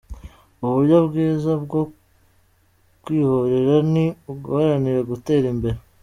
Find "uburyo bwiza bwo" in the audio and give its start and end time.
0.65-1.81